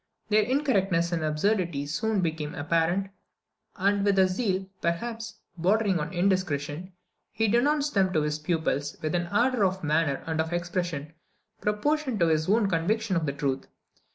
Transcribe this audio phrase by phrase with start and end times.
[0.29, 3.11] Their incorrectness and absurdity soon became apparent;
[3.75, 6.91] and with a zeal, perhaps, bordering on indiscretion,
[7.31, 11.13] he denounced them to his pupils with an ardour of manner and of expression
[11.61, 13.67] proportioned to his own conviction of the truth.